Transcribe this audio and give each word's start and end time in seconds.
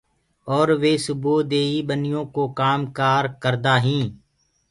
اور 0.53 0.67
وي 0.81 0.93
سُبوئو 1.05 1.47
دي 1.51 1.61
هي 1.71 1.79
ٻنيو 1.87 2.21
ڪو 2.35 2.43
ڪآم 2.59 2.79
ڪآر 2.97 3.23
ڪردآ 3.43 3.75
هينٚ 3.85 4.09